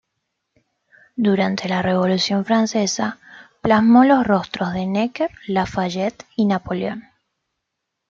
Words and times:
Durante 1.15 1.69
la 1.69 1.83
Revolución 1.83 2.43
francesa, 2.43 3.19
plasmó 3.61 4.03
los 4.03 4.25
rostros 4.25 4.73
de 4.73 4.87
Necker, 4.87 5.29
Lafayette 5.47 6.25
y 6.35 6.45
Napoleón. 6.45 7.03